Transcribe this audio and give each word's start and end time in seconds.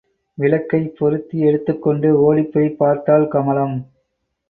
விளக்கைப் 0.37 0.95
பொருத்தி 0.97 1.39
எடுத்துக் 1.39 1.81
கொண்டு 1.81 2.09
ஒடிப்போய் 2.23 2.75
பார்த்தாள் 2.75 3.27
கமலம். 3.27 3.87